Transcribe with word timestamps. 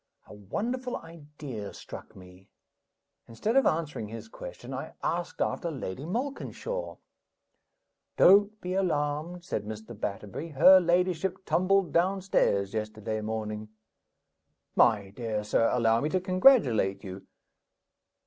A 0.25 0.33
wonderful 0.33 0.97
idea 0.97 1.75
struck 1.75 2.15
me. 2.15 2.49
Instead 3.27 3.55
of 3.55 3.67
answering 3.67 4.07
his 4.07 4.29
question, 4.29 4.73
I 4.73 4.95
asked 5.03 5.39
after 5.39 5.69
Lady 5.69 6.05
Malkinshaw. 6.07 6.97
"Don't 8.17 8.59
be 8.61 8.73
alarmed," 8.73 9.43
said 9.45 9.63
Mr. 9.65 9.93
Batterbury; 9.95 10.47
"her 10.53 10.79
ladyship 10.79 11.45
tumbled 11.45 11.93
downstairs 11.93 12.73
yesterday 12.73 13.21
morning." 13.21 13.69
"My 14.75 15.11
dear 15.11 15.43
sir, 15.43 15.69
allow 15.71 16.01
me 16.01 16.09
to 16.09 16.19
congratulate 16.19 17.03
you!" 17.03 17.27